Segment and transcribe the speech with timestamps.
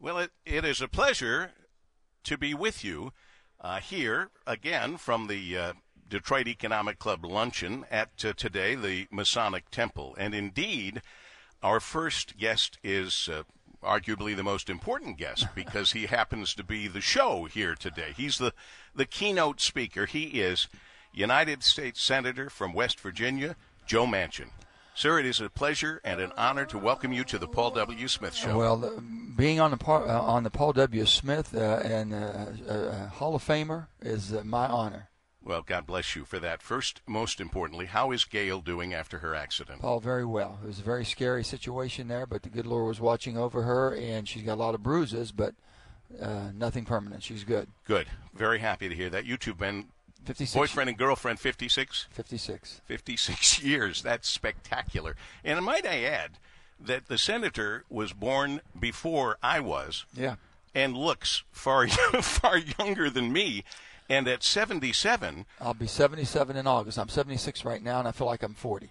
[0.00, 1.52] Well, it, it is a pleasure
[2.24, 3.12] to be with you
[3.60, 5.72] uh, here again from the uh,
[6.08, 10.14] Detroit Economic Club luncheon at uh, today, the Masonic Temple.
[10.18, 11.00] And indeed,
[11.62, 13.44] our first guest is uh,
[13.82, 18.12] arguably the most important guest because he happens to be the show here today.
[18.16, 18.52] He's the,
[18.94, 20.06] the keynote speaker.
[20.06, 20.68] He is
[21.12, 23.56] United States Senator from West Virginia,
[23.86, 24.50] Joe Manchin.
[24.96, 28.06] Sir, it is a pleasure and an honor to welcome you to the Paul W.
[28.06, 28.56] Smith Show.
[28.56, 29.00] Well, uh,
[29.36, 31.04] being on the uh, on the Paul W.
[31.04, 35.08] Smith uh, and uh, uh, Hall of Famer is uh, my honor.
[35.42, 36.62] Well, God bless you for that.
[36.62, 39.80] First, most importantly, how is Gail doing after her accident?
[39.80, 40.60] Paul, very well.
[40.62, 43.96] It was a very scary situation there, but the good Lord was watching over her,
[43.96, 45.56] and she's got a lot of bruises, but
[46.54, 47.24] nothing permanent.
[47.24, 47.68] She's good.
[47.84, 48.06] Good.
[48.32, 49.26] Very happy to hear that.
[49.26, 49.88] You two have been
[50.24, 50.54] 56.
[50.54, 52.08] Boyfriend and girlfriend, 56?
[52.10, 52.80] 56.
[52.84, 54.02] 56 years.
[54.02, 55.16] That's spectacular.
[55.44, 56.38] And might I add
[56.80, 60.06] that the senator was born before I was.
[60.14, 60.36] Yeah.
[60.74, 61.86] And looks far,
[62.22, 63.64] far younger than me.
[64.08, 65.46] And at 77.
[65.60, 66.98] I'll be 77 in August.
[66.98, 68.90] I'm 76 right now, and I feel like I'm 40.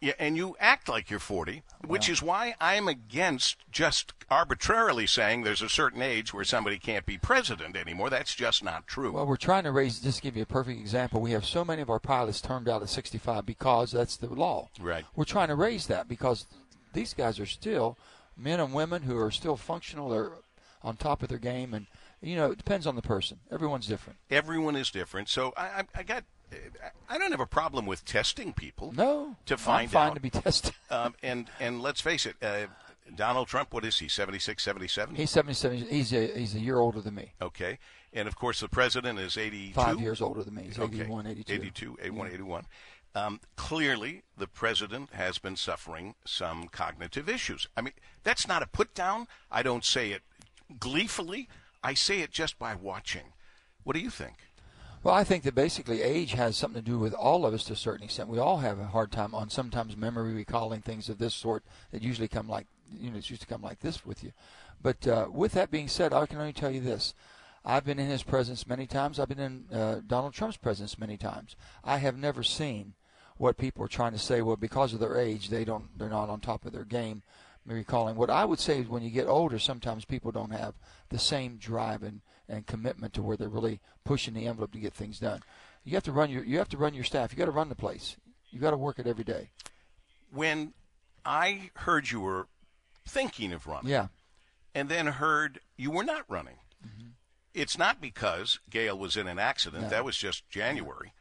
[0.00, 5.42] Yeah, and you act like you're 40, which is why I'm against just arbitrarily saying
[5.42, 8.08] there's a certain age where somebody can't be president anymore.
[8.08, 9.12] That's just not true.
[9.12, 11.64] Well, we're trying to raise, just to give you a perfect example, we have so
[11.64, 14.68] many of our pilots termed out at 65 because that's the law.
[14.80, 15.04] Right.
[15.16, 16.46] We're trying to raise that because
[16.92, 17.98] these guys are still
[18.36, 20.10] men and women who are still functional.
[20.10, 20.30] They're
[20.82, 21.86] on top of their game, and,
[22.20, 23.40] you know, it depends on the person.
[23.50, 24.20] Everyone's different.
[24.30, 25.28] Everyone is different.
[25.28, 26.22] So I, I, I got
[27.08, 28.92] I don't have a problem with testing people.
[28.92, 30.14] No, to find I'm fine out.
[30.14, 30.74] to be tested.
[30.90, 32.66] um, and and let's face it, uh,
[33.14, 34.08] Donald Trump, what is he?
[34.08, 35.14] 76, 77?
[35.14, 35.78] He's 77.
[35.88, 37.32] He's a he's a year older than me.
[37.40, 37.78] Okay,
[38.12, 39.74] and of course the president is 82.
[39.74, 40.64] Five years older than me.
[40.64, 41.00] He's okay.
[41.00, 41.52] 81, 82.
[41.52, 42.66] 82, 81, 81.
[43.14, 47.66] Um, clearly, the president has been suffering some cognitive issues.
[47.76, 49.26] I mean, that's not a put down.
[49.50, 50.22] I don't say it
[50.78, 51.48] gleefully.
[51.82, 53.32] I say it just by watching.
[53.82, 54.34] What do you think?
[55.02, 57.74] Well, I think that basically age has something to do with all of us to
[57.74, 58.28] a certain extent.
[58.28, 61.62] We all have a hard time on sometimes memory recalling things of this sort
[61.92, 64.32] that usually come like, you know, it's used to come like this with you.
[64.82, 67.14] But uh, with that being said, I can only tell you this.
[67.64, 69.20] I've been in his presence many times.
[69.20, 71.54] I've been in uh, Donald Trump's presence many times.
[71.84, 72.94] I have never seen
[73.36, 74.42] what people are trying to say.
[74.42, 77.22] Well, because of their age, they don't, they're not on top of their game.
[77.66, 80.74] Recalling what I would say is when you get older, sometimes people don't have
[81.10, 84.94] the same drive and and commitment to where they're really pushing the envelope to get
[84.94, 85.40] things done.
[85.84, 87.32] You have to run your you have to run your staff.
[87.32, 88.16] You got to run the place.
[88.50, 89.50] You got to work it every day.
[90.32, 90.72] When
[91.24, 92.48] I heard you were
[93.06, 94.08] thinking of running, yeah,
[94.74, 97.10] and then heard you were not running, mm-hmm.
[97.54, 99.84] it's not because Gail was in an accident.
[99.84, 99.88] No.
[99.90, 101.12] That was just January.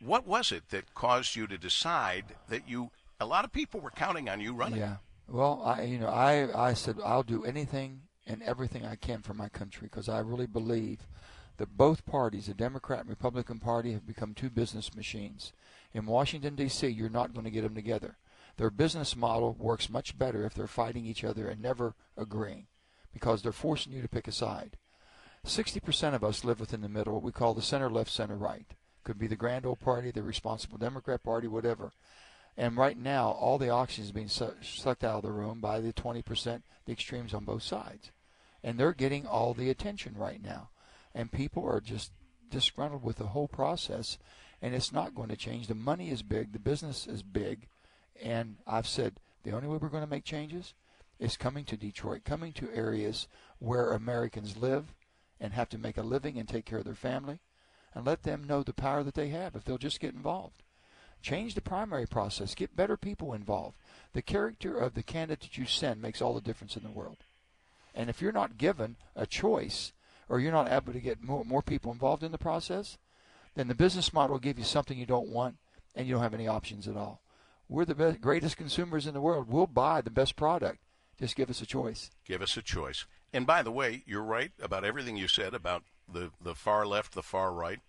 [0.00, 2.90] What was it that caused you to decide that you?
[3.20, 4.78] A lot of people were counting on you running.
[4.78, 4.96] Yeah.
[5.28, 9.34] Well, I you know I I said I'll do anything and everything I can for
[9.34, 11.00] my country because I really believe
[11.56, 15.52] that both parties, the Democrat and Republican Party, have become two business machines.
[15.92, 18.16] In Washington, D.C., you're not going to get them together.
[18.58, 22.66] Their business model works much better if they're fighting each other and never agreeing
[23.12, 24.76] because they're forcing you to pick a side.
[25.44, 28.66] 60% of us live within the middle, what we call the center left, center right.
[29.04, 31.92] Could be the grand old party, the responsible Democrat Party, whatever.
[32.56, 35.92] And right now, all the oxygen is being sucked out of the room by the
[35.92, 38.10] 20%, the extremes on both sides
[38.62, 40.70] and they're getting all the attention right now.
[41.14, 42.12] And people are just
[42.50, 44.18] disgruntled with the whole process,
[44.60, 45.66] and it's not going to change.
[45.66, 47.68] The money is big, the business is big,
[48.22, 49.14] and I've said
[49.44, 50.74] the only way we're going to make changes
[51.18, 54.94] is coming to Detroit, coming to areas where Americans live
[55.40, 57.40] and have to make a living and take care of their family,
[57.94, 60.62] and let them know the power that they have if they'll just get involved.
[61.22, 63.76] Change the primary process, get better people involved.
[64.12, 67.18] The character of the candidate you send makes all the difference in the world.
[67.98, 69.92] And if you're not given a choice
[70.28, 72.96] or you're not able to get more, more people involved in the process,
[73.56, 75.56] then the business model will give you something you don't want
[75.96, 77.22] and you don't have any options at all.
[77.68, 79.48] We're the best, greatest consumers in the world.
[79.48, 80.78] We'll buy the best product.
[81.18, 82.12] Just give us a choice.
[82.24, 83.04] Give us a choice.
[83.32, 87.14] And by the way, you're right about everything you said about the, the far left,
[87.14, 87.80] the far right.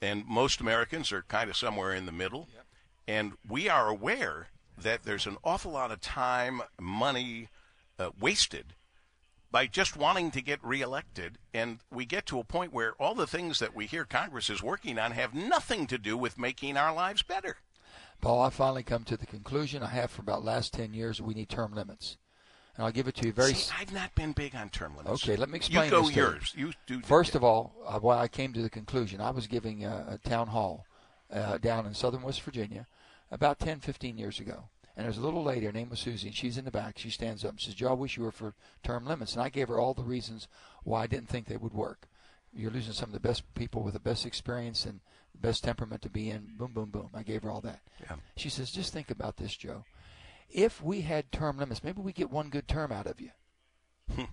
[0.00, 2.48] And most Americans are kind of somewhere in the middle.
[2.54, 2.64] Yep.
[3.06, 4.48] And we are aware
[4.78, 7.48] that there's an awful lot of time, money
[7.98, 8.74] uh, wasted
[9.54, 11.38] by just wanting to get reelected.
[11.54, 14.64] And we get to a point where all the things that we hear Congress is
[14.64, 17.58] working on have nothing to do with making our lives better.
[18.20, 21.34] Paul, I finally come to the conclusion I have for about last 10 years we
[21.34, 22.16] need term limits.
[22.74, 23.54] And I'll give it to you very.
[23.54, 25.22] See, I've not been big on term limits.
[25.22, 25.84] Okay, let me explain.
[25.84, 26.52] You go this yours.
[26.56, 27.00] You do.
[27.02, 30.28] First of all, uh, why I came to the conclusion, I was giving a, a
[30.28, 30.84] town hall
[31.32, 32.88] uh, down in southern West Virginia
[33.30, 34.64] about 10, 15 years ago,
[34.96, 36.98] And there's a little lady, her name was Susie, and she's in the back.
[36.98, 38.54] She stands up and says, Joe, I wish you were for
[38.84, 39.32] term limits.
[39.34, 40.46] And I gave her all the reasons
[40.84, 42.06] why I didn't think they would work.
[42.52, 45.00] You're losing some of the best people with the best experience and
[45.32, 46.52] the best temperament to be in.
[46.56, 47.10] Boom, boom, boom.
[47.12, 47.80] I gave her all that.
[48.00, 48.16] Yeah.
[48.36, 49.84] She says, just think about this, Joe.
[50.48, 53.30] If we had term limits, maybe we get one good term out of you.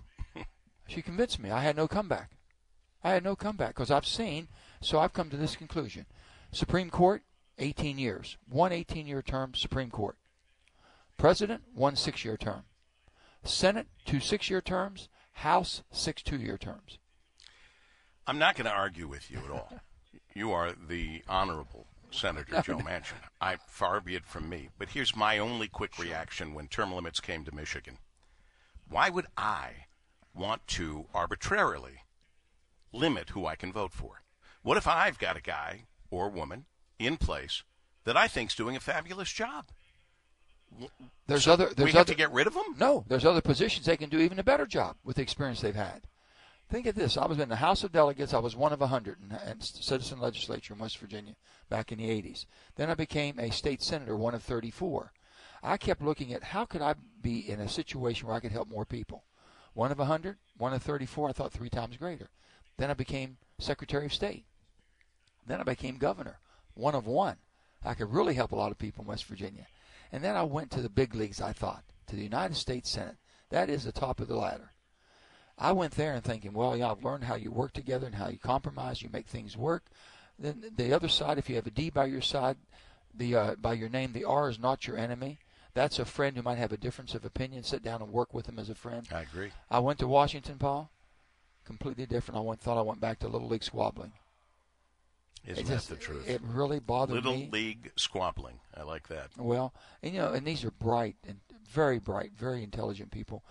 [0.86, 1.50] she convinced me.
[1.50, 2.30] I had no comeback.
[3.02, 4.46] I had no comeback because I've seen,
[4.80, 6.06] so I've come to this conclusion.
[6.52, 7.22] Supreme Court,
[7.58, 8.36] 18 years.
[8.48, 10.16] One 18 year term, Supreme Court.
[11.22, 12.64] President, one six year term.
[13.44, 15.08] Senate, two six year terms.
[15.34, 16.98] House, six two year terms.
[18.26, 19.72] I'm not going to argue with you at all.
[20.34, 23.20] you are the honorable Senator Joe Manchin.
[23.40, 24.70] I far be it from me.
[24.80, 27.98] But here's my only quick reaction when term limits came to Michigan.
[28.88, 29.86] Why would I
[30.34, 32.00] want to arbitrarily
[32.92, 34.22] limit who I can vote for?
[34.62, 36.64] What if I've got a guy or woman
[36.98, 37.62] in place
[38.02, 39.66] that I think's doing a fabulous job?
[41.26, 41.70] There's So other.
[41.74, 42.76] There's we have other, to get rid of them.
[42.78, 45.74] No, there's other positions they can do even a better job with the experience they've
[45.74, 46.02] had.
[46.68, 47.18] Think of this.
[47.18, 48.32] I was in the House of Delegates.
[48.32, 51.34] I was one of a 100 in, in citizen legislature in West Virginia
[51.68, 52.46] back in the 80s.
[52.76, 55.12] Then I became a state senator, one of 34.
[55.62, 58.70] I kept looking at how could I be in a situation where I could help
[58.70, 59.24] more people.
[59.74, 62.30] One of a 100, one of 34, I thought three times greater.
[62.78, 64.44] Then I became Secretary of State.
[65.46, 66.38] Then I became governor,
[66.74, 67.36] one of one.
[67.84, 69.66] I could really help a lot of people in West Virginia.
[70.12, 73.16] And then I went to the big leagues, I thought, to the United States Senate.
[73.48, 74.70] That is the top of the ladder.
[75.58, 78.28] I went there and thinking, well, yeah, I've learned how you work together and how
[78.28, 79.84] you compromise, you make things work.
[80.38, 82.56] Then the other side, if you have a D by your side,
[83.14, 85.38] the uh, by your name, the R is not your enemy.
[85.74, 87.62] That's a friend who might have a difference of opinion.
[87.62, 89.06] Sit down and work with him as a friend.
[89.12, 89.50] I agree.
[89.70, 90.90] I went to Washington, Paul.
[91.64, 92.38] Completely different.
[92.38, 94.12] I went thought I went back to little league squabbling.
[95.44, 96.28] Isn't that the truth?
[96.28, 97.38] It really bothered Little me.
[97.38, 98.60] Little league squabbling.
[98.76, 99.30] I like that.
[99.36, 103.42] Well, and you know, and these are bright and very bright, very intelligent people,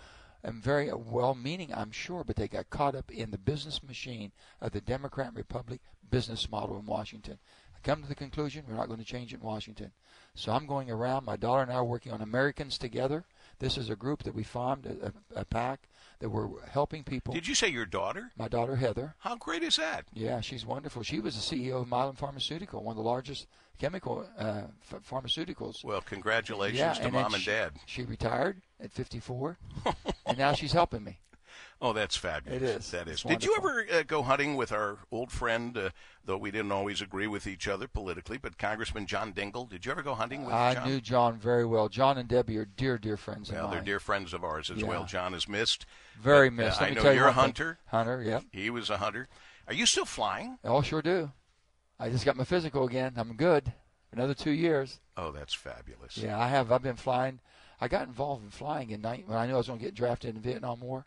[0.42, 4.72] and very well-meaning, I'm sure, but they got caught up in the business machine of
[4.72, 5.80] the Democrat and Republic
[6.10, 7.38] business model in Washington.
[7.76, 9.92] I come to the conclusion we're not going to change it in Washington.
[10.34, 11.24] So I'm going around.
[11.26, 13.24] My daughter and I are working on Americans Together.
[13.58, 15.82] This is a group that we formed, a, a, PAC
[16.18, 17.32] that we're helping people.
[17.32, 18.32] Did you say your daughter?
[18.36, 19.14] My daughter Heather.
[19.20, 20.06] How great is that?
[20.12, 21.02] Yeah, she's wonderful.
[21.02, 23.46] She was the CEO of Mylan Pharmaceutical, one of the largest
[23.78, 25.84] chemical uh, f- pharmaceuticals.
[25.84, 27.72] Well, congratulations yeah, to and mom and she, dad.
[27.86, 29.58] She retired at 54,
[30.26, 31.18] and now she's helping me.
[31.84, 32.62] Oh, that's fabulous.
[32.62, 32.90] It is.
[32.92, 33.14] That is.
[33.14, 35.90] It's Did you ever uh, go hunting with our old friend, uh,
[36.24, 39.68] though we didn't always agree with each other politically, but Congressman John Dingell?
[39.68, 40.82] Did you ever go hunting with I John?
[40.84, 41.88] I knew John very well.
[41.88, 44.80] John and Debbie are dear, dear friends of well, they're dear friends of ours as
[44.80, 44.86] Yeah.
[44.86, 45.04] well.
[45.06, 45.84] John is missed.
[46.20, 46.82] Very But, uh, missed.
[46.82, 47.40] I know tell you you're a thing.
[47.42, 47.78] hunter.
[47.88, 48.44] Hunter, yep.
[48.52, 49.26] He was a hunter.
[49.66, 50.58] Are you still flying?
[50.62, 51.32] Oh, sure do.
[51.98, 53.14] I just got my physical again.
[53.16, 53.72] I'm good.
[54.12, 55.00] Another two years.
[55.16, 56.16] Oh, that's fabulous.
[56.16, 56.70] Yeah, I have.
[56.70, 57.40] I've been flying.
[57.80, 59.94] I got involved in flying in ni- when I knew I was going to get
[59.94, 61.06] drafted in the Vietnam War.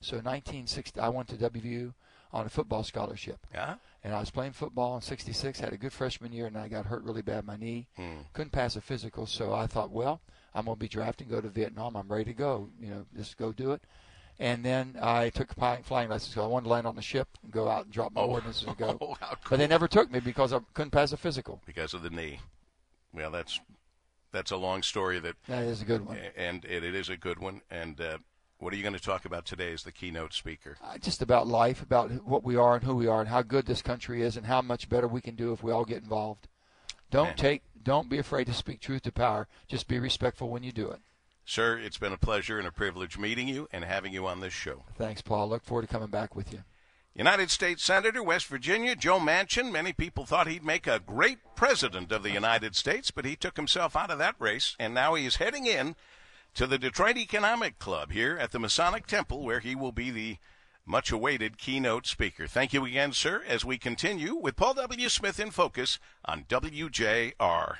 [0.00, 1.92] So in 1960, I went to WVU
[2.32, 3.38] on a football scholarship.
[3.54, 3.76] Yeah?
[4.04, 5.58] and I was playing football in '66.
[5.60, 7.88] Had a good freshman year, and I got hurt really bad in my knee.
[7.96, 8.18] Hmm.
[8.32, 10.20] Couldn't pass a physical, so I thought, well,
[10.54, 11.96] I'm going to be drafted, go to Vietnam.
[11.96, 12.68] I'm ready to go.
[12.80, 13.82] You know, just go do it.
[14.38, 17.26] And then I took flying flying lessons because I wanted to land on the ship
[17.42, 18.26] and go out and drop my Oh.
[18.30, 18.96] ordnance and go.
[19.00, 19.18] Oh, cool.
[19.50, 21.60] But they never took me because I couldn't pass a physical.
[21.66, 22.38] because of the knee.
[23.12, 23.58] Well, that's
[24.30, 26.18] that's a long story that That is a good one.
[26.36, 27.62] and it, it is a good one.
[27.70, 28.18] And uh,
[28.58, 30.76] what are you going to talk about today as the keynote speaker?
[30.82, 33.66] Uh, just about life, about what we are and who we are, and how good
[33.66, 36.48] this country is, and how much better we can do if we all get involved.
[37.10, 37.36] Don't Man.
[37.36, 39.48] take, don't be afraid to speak truth to power.
[39.68, 41.00] Just be respectful when you do it.
[41.44, 44.52] Sir, it's been a pleasure and a privilege meeting you and having you on this
[44.52, 44.84] show.
[44.96, 45.48] Thanks, Paul.
[45.48, 46.64] Look forward to coming back with you.
[47.14, 49.72] United States Senator, West Virginia, Joe Manchin.
[49.72, 53.56] Many people thought he'd make a great president of the United States, but he took
[53.56, 55.96] himself out of that race, and now he is heading in
[56.54, 60.38] to the Detroit Economic Club here at the Masonic Temple, where he will be the
[60.84, 62.46] much awaited keynote speaker.
[62.46, 65.08] Thank you again, sir, as we continue with Paul W.
[65.08, 67.76] Smith in Focus on WJR.